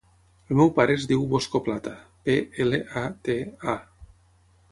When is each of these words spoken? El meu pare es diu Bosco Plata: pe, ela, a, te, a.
El 0.53 0.57
meu 0.59 0.69
pare 0.77 0.95
es 0.99 1.03
diu 1.11 1.25
Bosco 1.33 1.61
Plata: 1.67 1.93
pe, 2.29 2.37
ela, 2.65 2.79
a, 3.01 3.03
te, 3.29 3.37
a. 3.75 3.79